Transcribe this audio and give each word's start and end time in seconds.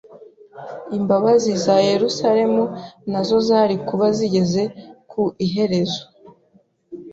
imbabazi 0.97 1.51
za 1.63 1.75
Yerusalemu 1.89 2.63
nazo 3.11 3.37
zari 3.47 3.75
kuba 3.87 4.07
zigeze 4.17 4.63
ku 5.09 5.21
iherezo. 5.45 6.01